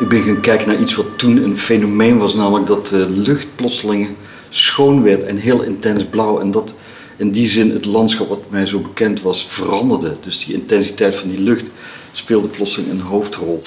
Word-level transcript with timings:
Ik 0.00 0.08
ben 0.08 0.22
gaan 0.22 0.40
kijken 0.40 0.68
naar 0.68 0.80
iets 0.80 0.94
wat 0.94 1.18
toen 1.18 1.36
een 1.36 1.58
fenomeen 1.58 2.18
was, 2.18 2.34
namelijk 2.34 2.66
dat 2.66 2.86
de 2.86 3.10
lucht 3.10 3.46
plotseling 3.54 4.08
schoon 4.48 5.02
werd 5.02 5.22
en 5.22 5.36
heel 5.36 5.62
intens 5.62 6.04
blauw. 6.04 6.38
En 6.38 6.50
dat 6.50 6.74
in 7.16 7.30
die 7.30 7.46
zin 7.46 7.70
het 7.70 7.84
landschap 7.84 8.28
wat 8.28 8.50
mij 8.50 8.66
zo 8.66 8.80
bekend 8.80 9.22
was 9.22 9.46
veranderde. 9.46 10.16
Dus 10.20 10.44
die 10.44 10.54
intensiteit 10.54 11.16
van 11.16 11.28
die 11.28 11.40
lucht 11.40 11.70
speelde 12.12 12.48
plotseling 12.48 12.90
een 12.90 13.00
hoofdrol. 13.00 13.62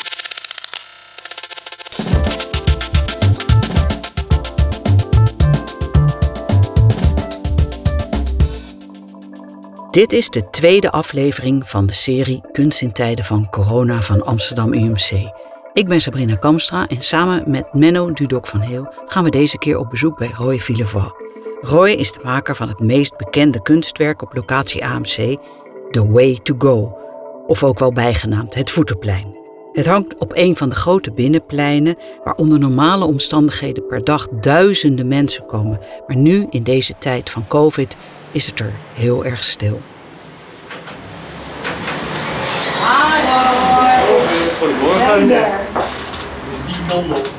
Dit 9.91 10.13
is 10.13 10.29
de 10.29 10.49
tweede 10.49 10.91
aflevering 10.91 11.69
van 11.69 11.85
de 11.85 11.93
serie 11.93 12.41
Kunst 12.51 12.81
in 12.81 12.91
tijden 12.91 13.25
van 13.25 13.49
corona 13.49 14.01
van 14.01 14.25
Amsterdam 14.25 14.73
UMC. 14.73 15.31
Ik 15.73 15.87
ben 15.87 16.01
Sabrina 16.01 16.35
Kamstra 16.35 16.87
en 16.87 17.01
samen 17.01 17.43
met 17.47 17.73
Menno 17.73 18.11
Dudok 18.11 18.47
van 18.47 18.59
Heel 18.59 18.93
gaan 19.05 19.23
we 19.23 19.29
deze 19.29 19.57
keer 19.57 19.77
op 19.77 19.89
bezoek 19.89 20.17
bij 20.17 20.31
Roy 20.35 20.59
Villevoix. 20.59 21.11
Roy 21.61 21.89
is 21.89 22.11
de 22.11 22.19
maker 22.23 22.55
van 22.55 22.67
het 22.67 22.79
meest 22.79 23.17
bekende 23.17 23.61
kunstwerk 23.61 24.21
op 24.21 24.33
locatie 24.33 24.85
AMC, 24.85 25.37
The 25.91 26.11
Way 26.11 26.39
to 26.43 26.55
Go, 26.57 26.97
of 27.47 27.63
ook 27.63 27.79
wel 27.79 27.91
bijgenaamd 27.91 28.53
het 28.53 28.71
Voetenplein. 28.71 29.37
Het 29.71 29.85
hangt 29.85 30.17
op 30.17 30.31
een 30.35 30.57
van 30.57 30.69
de 30.69 30.75
grote 30.75 31.11
binnenpleinen 31.11 31.97
waar 32.23 32.35
onder 32.35 32.59
normale 32.59 33.05
omstandigheden 33.05 33.87
per 33.87 34.03
dag 34.03 34.27
duizenden 34.27 35.07
mensen 35.07 35.45
komen. 35.45 35.79
Maar 36.07 36.17
nu, 36.17 36.47
in 36.49 36.63
deze 36.63 36.93
tijd 36.99 37.29
van 37.29 37.47
COVID, 37.47 37.97
is 38.31 38.45
het 38.45 38.59
er 38.59 38.73
heel 38.93 39.25
erg 39.25 39.43
stil. 39.43 39.79
Goedemorgen. 44.63 45.27
Dus 45.27 46.65
die 46.65 46.75
kant 46.87 47.11
op. 47.11 47.29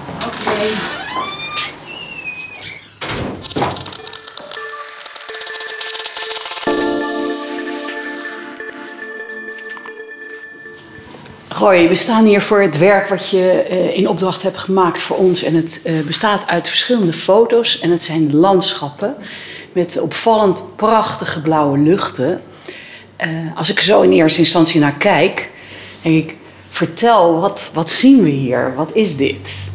Roy, 11.48 11.89
we 11.89 11.95
staan 11.95 12.25
hier 12.25 12.42
voor 12.42 12.61
het 12.61 12.78
werk 12.78 13.08
wat 13.08 13.28
je 13.28 13.50
eh, 13.50 13.97
in 13.97 14.08
opdracht 14.08 14.42
hebt 14.42 14.58
gemaakt 14.58 15.02
voor 15.02 15.17
ons. 15.17 15.42
En 15.42 15.55
het 15.55 15.80
eh, 15.84 16.00
bestaat 16.00 16.47
uit 16.47 16.69
verschillende 16.69 17.12
foto's 17.12 17.80
en 17.80 17.91
het 17.91 18.05
zijn 18.05 18.34
landschappen 18.34 19.17
met 19.72 20.00
opvallend 20.00 20.77
prachtige 20.77 21.41
blauwe 21.41 21.78
luchten. 21.78 22.42
Eh, 23.17 23.28
als 23.55 23.70
ik 23.70 23.80
zo 23.80 24.00
in 24.00 24.12
eerste 24.12 24.39
instantie 24.39 24.80
naar 24.80 24.97
kijk, 24.97 25.50
denk 26.02 26.25
ik, 26.30 26.36
vertel, 26.75 27.41
wat, 27.41 27.70
wat 27.75 27.91
zien 27.91 28.22
we 28.22 28.28
hier? 28.28 28.75
Wat 28.77 28.91
is 28.94 29.17
dit? 29.17 29.70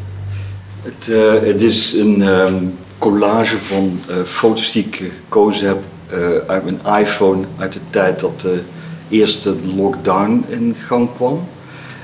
Het, 0.82 1.08
eh, 1.10 1.48
het 1.48 1.62
is 1.62 1.94
een 1.94 2.22
ehm, 2.22 2.64
collage 2.98 3.58
van 3.58 4.00
eh, 4.08 4.16
foto's 4.26 4.72
die 4.72 4.86
ik 4.86 4.96
gekozen 4.96 5.68
heb 5.68 5.84
eh, 6.10 6.20
uit 6.48 6.64
mijn 6.64 7.02
iPhone 7.02 7.44
uit 7.58 7.74
de 7.74 7.80
tijd 7.90 8.20
dat 8.20 8.42
de 8.42 8.62
eerste 9.10 9.56
lockdown 9.76 10.46
in 10.48 10.76
gang 10.88 11.10
kwam. 11.16 11.48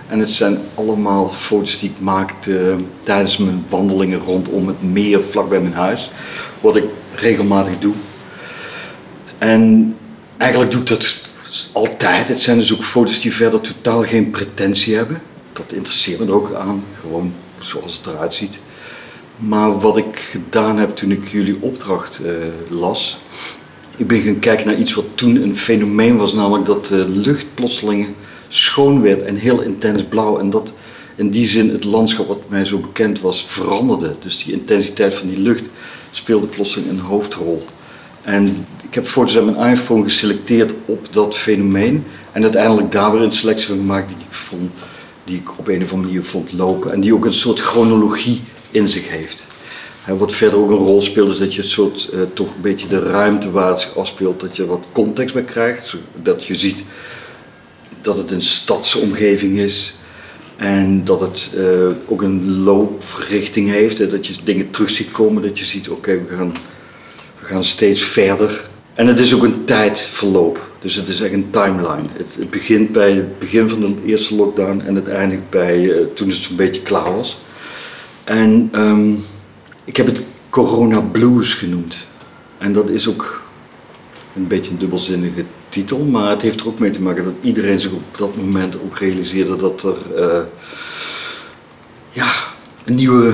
En 0.07 0.19
het 0.19 0.29
zijn 0.29 0.57
allemaal 0.75 1.29
foto's 1.29 1.79
die 1.79 1.89
ik 1.89 1.99
maakte 1.99 2.75
tijdens 3.03 3.37
mijn 3.37 3.65
wandelingen 3.69 4.19
rondom 4.19 4.67
het 4.67 4.83
meer 4.83 5.23
vlakbij 5.23 5.59
mijn 5.59 5.73
huis. 5.73 6.11
Wat 6.61 6.75
ik 6.75 6.85
regelmatig 7.15 7.79
doe. 7.79 7.93
En 9.37 9.95
eigenlijk 10.37 10.71
doe 10.71 10.81
ik 10.81 10.87
dat 10.87 11.29
altijd. 11.73 12.27
Het 12.27 12.39
zijn 12.39 12.57
dus 12.57 12.73
ook 12.73 12.83
foto's 12.83 13.19
die 13.19 13.33
verder 13.33 13.61
totaal 13.61 14.03
geen 14.03 14.29
pretentie 14.29 14.95
hebben. 14.95 15.21
Dat 15.53 15.71
interesseert 15.71 16.19
me 16.19 16.25
er 16.25 16.33
ook 16.33 16.53
aan, 16.53 16.83
gewoon 17.01 17.33
zoals 17.59 17.97
het 17.97 18.07
eruit 18.07 18.33
ziet. 18.33 18.59
Maar 19.37 19.79
wat 19.79 19.97
ik 19.97 20.19
gedaan 20.19 20.77
heb 20.77 20.95
toen 20.95 21.11
ik 21.11 21.27
jullie 21.27 21.57
opdracht 21.61 22.23
eh, 22.23 22.33
las, 22.69 23.19
ik 23.97 24.07
ben 24.07 24.21
gaan 24.21 24.39
kijken 24.39 24.67
naar 24.67 24.75
iets 24.75 24.93
wat 24.93 25.05
toen 25.15 25.35
een 25.35 25.57
fenomeen 25.57 26.17
was, 26.17 26.33
namelijk 26.33 26.65
dat 26.65 26.85
de 26.85 27.09
lucht 27.09 27.45
plotseling 27.53 28.07
schoon 28.47 29.01
werd 29.01 29.21
en 29.21 29.35
heel 29.35 29.61
intens 29.61 30.03
blauw. 30.03 30.39
En 30.39 30.49
dat 30.49 30.73
in 31.15 31.29
die 31.29 31.45
zin 31.45 31.69
het 31.69 31.83
landschap 31.83 32.27
wat 32.27 32.49
mij 32.49 32.65
zo 32.65 32.77
bekend 32.77 33.21
was 33.21 33.45
veranderde. 33.45 34.15
Dus 34.19 34.43
die 34.43 34.53
intensiteit 34.53 35.15
van 35.15 35.27
die 35.27 35.39
lucht 35.39 35.69
speelde 36.11 36.47
plotseling 36.47 36.89
een 36.89 36.99
hoofdrol. 36.99 37.65
En 38.21 38.65
ik 38.87 38.93
heb 38.93 39.05
foto's 39.05 39.35
uit 39.35 39.45
mijn 39.45 39.71
iPhone 39.71 40.03
geselecteerd 40.03 40.73
op 40.85 41.13
dat 41.13 41.37
fenomeen. 41.37 42.03
En 42.31 42.41
uiteindelijk 42.41 42.91
daar 42.91 43.11
weer 43.11 43.21
een 43.21 43.31
selectie 43.31 43.67
van 43.67 43.77
gemaakt 43.77 44.09
die 44.09 44.17
ik, 44.17 44.33
vond, 44.33 44.71
die 45.23 45.37
ik 45.37 45.57
op 45.57 45.67
een 45.67 45.81
of 45.81 45.91
andere 45.91 46.11
manier 46.11 46.23
vond 46.23 46.51
lopen. 46.53 46.91
En 46.91 46.99
die 46.99 47.13
ook 47.13 47.25
een 47.25 47.33
soort 47.33 47.59
chronologie 47.59 48.43
in 48.71 48.87
zich 48.87 49.09
heeft. 49.09 49.45
En 50.05 50.17
wat 50.17 50.33
verder 50.33 50.59
ook 50.59 50.69
een 50.69 50.75
rol 50.75 51.01
speelt 51.01 51.31
is 51.31 51.37
dat 51.37 51.53
je 51.53 51.61
een 51.61 51.67
soort, 51.67 52.09
eh, 52.09 52.21
toch 52.33 52.47
een 52.47 52.61
beetje 52.61 52.87
de 52.87 52.99
ruimte 52.99 53.51
waar 53.51 53.69
het 53.69 53.79
zich 53.79 53.97
afspeelt, 53.97 54.39
dat 54.39 54.55
je 54.55 54.65
wat 54.65 54.83
context 54.91 55.33
bij 55.33 55.43
krijgt. 55.43 55.85
Zodat 55.85 56.45
je 56.45 56.55
ziet 56.55 56.83
dat 58.01 58.17
het 58.17 58.31
een 58.31 58.41
stadsomgeving 58.41 59.57
is. 59.57 59.95
En 60.57 61.03
dat 61.03 61.19
het 61.19 61.53
eh, 61.55 61.87
ook 62.05 62.21
een 62.21 62.63
looprichting 62.63 63.69
heeft. 63.69 64.09
Dat 64.11 64.27
je 64.27 64.35
dingen 64.43 64.69
terug 64.69 64.89
ziet 64.89 65.11
komen. 65.11 65.43
Dat 65.43 65.59
je 65.59 65.65
ziet, 65.65 65.89
oké, 65.89 66.11
we, 66.27 66.35
gaan, 66.35 66.53
we 67.39 67.45
gaan 67.45 67.63
steeds 67.63 68.03
verder. 68.03 68.73
En 68.95 69.07
het 69.07 69.19
is 69.19 69.33
ook 69.35 69.43
een 69.43 69.65
tijdverloop. 69.65 70.69
Dus 70.79 70.95
het 70.95 71.07
is 71.07 71.21
echt 71.21 71.33
een 71.33 71.49
timeline. 71.51 72.07
Het, 72.13 72.49
begint 72.49 72.91
bij 72.91 73.11
het 73.11 73.39
begin 73.39 73.69
van 73.69 73.79
de 73.79 73.95
eerste 74.05 74.35
lockdown 74.35 74.81
en 74.85 74.95
het 74.95 75.07
eindigt 75.07 75.49
bij 75.49 75.91
eh, 75.91 76.05
toen 76.13 76.27
het 76.27 76.37
zo'n 76.37 76.55
beetje 76.55 76.81
klaar 76.81 77.15
was. 77.15 77.37
En 78.23 78.69
ehm, 78.71 79.13
ik 79.83 79.95
heb 79.95 80.05
het 80.05 80.21
Corona 80.49 80.99
Blues 80.99 81.53
genoemd. 81.53 82.07
En 82.57 82.73
dat 82.73 82.89
is 82.89 83.07
ook 83.07 83.41
een 84.35 84.47
beetje 84.47 84.71
een 84.71 84.77
dubbelzinnige 84.77 85.45
titel, 85.69 85.99
maar 85.99 86.29
het 86.29 86.41
heeft 86.41 86.61
er 86.61 86.67
ook 86.67 86.79
mee 86.79 86.89
te 86.89 87.01
maken 87.01 87.23
dat 87.23 87.33
iedereen 87.41 87.79
zich 87.79 87.91
op 87.91 88.17
dat 88.17 88.35
moment 88.35 88.75
ook 88.83 88.97
realiseerde 88.97 89.55
dat 89.55 89.83
er 89.83 90.15
eh, 90.15 90.43
ja, 92.11 92.31
een 92.85 92.95
nieuwe 92.95 93.33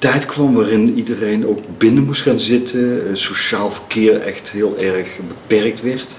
tijd 0.00 0.26
kwam 0.26 0.54
waarin 0.54 0.94
iedereen 0.94 1.46
ook 1.46 1.58
binnen 1.78 2.04
moest 2.04 2.22
gaan 2.22 2.38
zitten, 2.38 3.08
eh, 3.08 3.14
sociaal 3.14 3.70
verkeer 3.70 4.20
echt 4.20 4.50
heel 4.50 4.76
erg 4.78 5.08
beperkt 5.28 5.82
werd. 5.82 6.16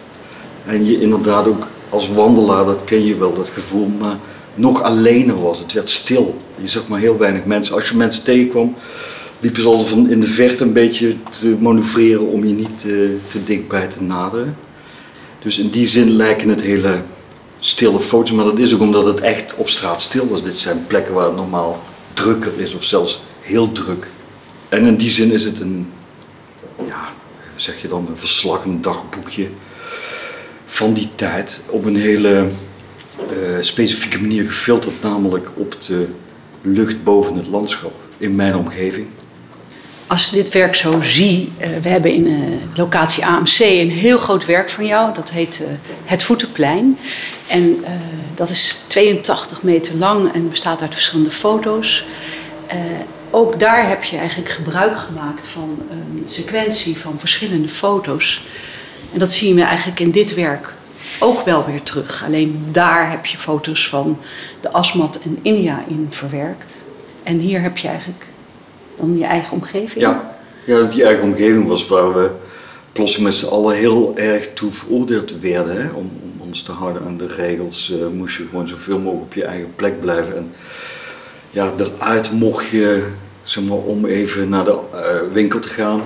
En 0.66 0.86
je 0.86 1.02
inderdaad 1.02 1.48
ook 1.48 1.68
als 1.90 2.10
wandelaar, 2.10 2.66
dat 2.66 2.84
ken 2.86 3.06
je 3.06 3.16
wel, 3.18 3.34
dat 3.34 3.50
gevoel, 3.50 3.88
maar 3.88 4.18
nog 4.56 4.82
alleener 4.82 5.42
was. 5.42 5.60
Het 5.60 5.74
werd 5.74 5.90
stil. 5.90 6.38
Je 6.56 6.68
zag 6.68 6.88
maar 6.88 7.00
heel 7.00 7.18
weinig 7.18 7.46
mensen. 7.46 7.76
Als 7.76 7.90
je 7.90 7.96
mensen 7.96 8.24
tegenkwam, 8.24 8.76
liepen 9.40 9.62
ze 9.62 9.68
al 9.68 9.86
van 9.86 10.10
in 10.10 10.22
de 10.22 10.28
verte 10.28 10.64
een 10.64 10.74
beetje 10.74 11.16
te 11.40 11.56
manoeuvreren 11.60 12.28
om 12.28 12.46
je 12.46 12.54
niet 12.54 12.80
te, 12.80 13.18
te 13.28 13.44
dichtbij 13.44 13.88
te 13.88 14.02
naderen. 14.02 14.58
Dus 15.42 15.58
in 15.58 15.70
die 15.70 15.88
zin 15.88 16.10
lijken 16.10 16.50
het 16.50 16.62
hele 16.62 17.02
stille 17.60 18.00
foto's, 18.00 18.32
maar 18.32 18.46
dat 18.46 18.60
is 18.60 18.74
ook 18.74 18.82
omdat 18.82 19.06
het 19.06 19.22
echt 19.22 19.56
op 19.56 19.70
straat 19.70 20.02
stil 20.02 20.28
was. 20.28 20.44
Dit 20.44 20.58
zijn 20.58 20.86
plekken 20.88 21.14
waar 21.14 21.26
het 21.26 21.36
normaal 21.36 21.84
drukker 22.14 22.52
is 22.58 22.74
of 22.74 22.84
zelfs 22.84 23.22
heel 23.52 23.72
druk. 23.72 24.08
En 24.70 24.86
in 24.86 24.96
die 24.96 25.10
zin 25.10 25.32
is 25.32 25.44
het 25.44 25.60
een, 25.60 25.92
ja, 26.88 27.14
zeg 27.56 27.82
je 27.82 27.88
dan, 27.88 28.08
een 28.10 28.18
verslag, 28.18 28.66
een 28.66 28.82
dagboekje 28.82 29.50
van 30.66 30.94
die 30.94 31.10
tijd 31.16 31.62
op 31.68 31.86
een 31.86 31.96
hele 31.96 32.48
uh, 33.32 33.62
specifieke 33.62 34.22
manier 34.22 34.46
gefilterd, 34.46 35.02
namelijk 35.02 35.50
op 35.56 35.82
de 35.82 36.08
lucht 36.62 37.04
boven 37.04 37.36
het 37.36 37.48
landschap 37.48 37.94
in 38.18 38.36
mijn 38.36 38.56
omgeving. 38.56 39.08
Als 40.08 40.26
je 40.26 40.36
dit 40.36 40.50
werk 40.50 40.76
zo 40.76 41.02
zie, 41.02 41.52
uh, 41.62 41.68
we 41.82 41.90
hebben 41.90 42.14
in 42.14 42.28
uh, 42.28 42.38
locatie 42.76 43.26
AMC 43.26 43.60
een 43.60 43.90
heel 43.90 44.18
groot 44.18 44.46
werk 44.46 44.70
van 44.70 44.86
jou. 44.86 45.14
Dat 45.14 45.32
heet 45.32 45.62
Het 46.04 46.24
Voetenplein. 46.24 46.98
En 47.48 47.84
dat 48.36 48.50
is 48.50 48.84
82 48.88 49.64
meter 49.64 49.96
lang 49.96 50.34
en 50.34 50.50
bestaat 50.50 50.82
uit 50.82 50.94
verschillende 50.94 51.32
foto's. 51.32 52.06
Ook 53.32 53.60
daar 53.60 53.90
heb 53.90 54.04
je 54.04 54.18
eigenlijk 54.18 54.50
gebruik 54.50 54.98
gemaakt 54.98 55.48
van 55.48 55.78
een 55.90 56.24
sequentie 56.26 56.98
van 56.98 57.20
verschillende 57.20 57.70
foto's. 57.70 58.44
En 59.14 59.20
dat 59.20 59.32
zien 59.32 59.56
we 59.56 59.62
eigenlijk 59.62 60.00
in 60.00 60.12
dit 60.12 60.34
werk 60.34 60.74
ook 61.20 61.46
wel 61.46 61.66
weer 61.66 61.84
terug. 61.84 62.24
Alleen 62.26 62.66
daar 62.72 63.10
heb 63.10 63.26
je 63.26 63.38
foto's 63.38 63.88
van 63.88 64.18
de 64.62 64.72
Asmat 64.72 65.20
en 65.24 65.40
India 65.42 65.84
in 65.88 66.08
verwerkt. 66.10 66.76
En 67.24 67.38
hier 67.38 67.62
heb 67.62 67.78
je 67.78 67.88
eigenlijk 67.88 68.26
dan 68.98 69.18
je 69.18 69.26
eigen 69.26 69.52
omgeving. 69.52 70.02
Ja, 70.02 70.36
ja 70.66 70.84
die 70.84 71.04
eigen 71.04 71.24
omgeving 71.24 71.68
was 71.68 71.88
waar 71.88 72.14
we 72.14 72.32
plots 72.92 73.18
met 73.18 73.34
z'n 73.34 73.46
allen 73.46 73.76
heel 73.76 74.18
erg 74.18 74.54
toe 74.54 74.72
veroordeeld 74.72 75.40
werden. 75.40 75.82
Hè? 75.82 75.88
Om, 75.88 76.12
om, 76.24 76.48
ons 76.48 76.64
te 76.64 76.72
houden 76.72 77.06
aan 77.06 77.18
de 77.18 77.28
regels 77.28 77.90
uh, 77.90 78.08
moest 78.08 78.38
je 78.38 78.48
gewoon 78.50 78.68
zoveel 78.68 79.00
mogelijk 79.00 79.26
op 79.26 79.34
je 79.34 79.44
eigen 79.44 79.76
plek 79.76 80.02
blijven. 80.02 80.36
En 80.36 80.52
ja, 81.52 81.74
eruit 81.78 82.32
mocht 82.32 82.68
je, 82.68 83.08
zeg 83.44 83.64
maar, 83.64 83.78
om 83.78 84.06
even 84.06 84.50
naar 84.50 84.66
de 84.66 84.80
uh, 84.94 85.34
winkel 85.34 85.60
te 85.60 85.70
gaan. 85.70 86.02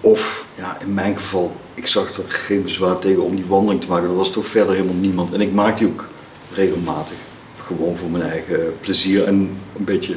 Of 0.00 0.46
ja, 0.54 0.76
in 0.80 0.94
mijn 0.94 1.16
geval, 1.16 1.52
ik 1.74 1.86
zag 1.86 2.14
er 2.14 2.24
geen 2.26 2.62
bezwaar 2.62 2.98
tegen 2.98 3.22
om 3.22 3.36
die 3.36 3.44
wandeling 3.48 3.80
te 3.80 3.88
maken. 3.88 4.08
Er 4.08 4.14
was 4.14 4.30
toch 4.30 4.46
verder 4.46 4.74
helemaal 4.74 4.94
niemand. 4.94 5.32
En 5.32 5.40
ik 5.40 5.52
maakte 5.52 5.84
die 5.84 5.92
ook 5.92 6.04
regelmatig. 6.54 7.16
gewoon 7.56 7.96
voor 7.96 8.10
mijn 8.10 8.30
eigen 8.30 8.74
plezier 8.80 9.24
en 9.24 9.34
een 9.76 9.84
beetje 9.84 10.14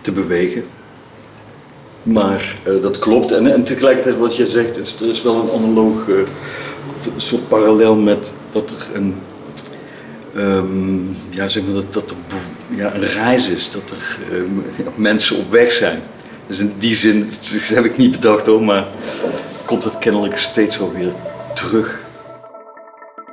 te 0.00 0.12
bewegen. 0.12 0.64
Maar 2.02 2.56
uh, 2.68 2.82
dat 2.82 2.98
klopt. 2.98 3.32
En, 3.32 3.46
en 3.52 3.64
tegelijkertijd 3.64 4.18
wat 4.18 4.36
je 4.36 4.46
zegt, 4.46 4.78
is, 4.78 4.94
er 5.00 5.08
is 5.08 5.22
wel 5.22 5.34
een 5.34 5.50
analoog 5.50 6.06
uh, 6.06 6.18
soort 7.16 7.48
parallel 7.48 7.96
met 7.96 8.32
dat 8.50 8.70
er 8.70 8.88
een, 8.92 9.14
um, 10.36 11.16
ja, 11.30 11.48
zeg 11.48 11.64
maar 11.64 11.74
dat, 11.74 11.92
dat 11.92 12.10
er 12.10 12.16
ja, 12.76 12.94
een 12.94 13.04
reis 13.04 13.48
is, 13.48 13.70
dat 13.70 13.90
er 13.90 14.18
uh, 14.32 14.42
mensen 14.94 15.36
op 15.36 15.50
weg 15.50 15.72
zijn. 15.72 16.02
Dus 16.46 16.58
in 16.58 16.74
die 16.78 16.94
zin, 16.94 17.30
heb 17.74 17.84
ik 17.84 17.96
niet 17.96 18.10
bedacht 18.10 18.46
hoor, 18.46 18.62
maar 18.62 18.86
komt 19.64 19.84
het 19.84 19.98
kennelijk 19.98 20.38
steeds 20.38 20.78
wel 20.78 20.92
weer 20.92 21.12
terug. 21.54 22.00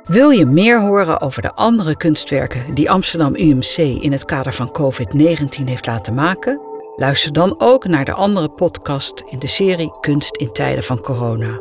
Wil 0.04 0.30
je 0.30 0.46
meer 0.46 0.80
horen 0.80 1.20
over 1.20 1.42
de 1.42 1.52
andere 1.54 1.96
kunstwerken 1.96 2.74
die 2.74 2.90
Amsterdam 2.90 3.34
UMC 3.34 3.76
in 3.76 4.12
het 4.12 4.24
kader 4.24 4.52
van 4.52 4.76
COVID-19 4.80 5.64
heeft 5.64 5.86
laten 5.86 6.14
maken? 6.14 6.60
Luister 6.96 7.32
dan 7.32 7.54
ook 7.58 7.86
naar 7.86 8.04
de 8.04 8.12
andere 8.12 8.48
podcast 8.48 9.22
in 9.26 9.38
de 9.38 9.46
serie 9.46 9.92
Kunst 10.00 10.36
in 10.36 10.52
tijden 10.52 10.82
van 10.82 11.00
corona. 11.00 11.60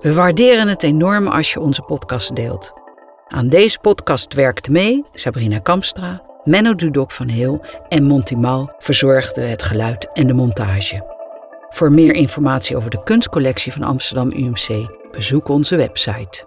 We 0.00 0.14
waarderen 0.14 0.68
het 0.68 0.82
enorm 0.82 1.26
als 1.26 1.52
je 1.52 1.60
onze 1.60 1.82
podcast 1.82 2.36
deelt. 2.36 2.83
Aan 3.28 3.48
deze 3.48 3.78
podcast 3.78 4.34
werkte 4.34 4.70
mee 4.70 5.04
Sabrina 5.12 5.58
Kamstra, 5.58 6.22
Menno 6.44 6.74
Dudok 6.74 7.10
van 7.10 7.28
Heel 7.28 7.64
en 7.88 8.02
Monty 8.04 8.34
Mal 8.34 8.74
verzorgden 8.78 9.50
het 9.50 9.62
geluid 9.62 10.12
en 10.12 10.26
de 10.26 10.32
montage. 10.32 11.12
Voor 11.68 11.92
meer 11.92 12.12
informatie 12.14 12.76
over 12.76 12.90
de 12.90 13.02
kunstcollectie 13.02 13.72
van 13.72 13.82
Amsterdam 13.82 14.32
UMC 14.32 14.88
bezoek 15.12 15.48
onze 15.48 15.76
website. 15.76 16.46